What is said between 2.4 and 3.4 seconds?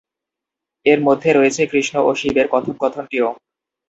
কথোপকথনটিও।